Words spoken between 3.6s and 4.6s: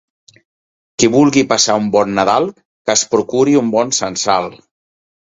un bon censal.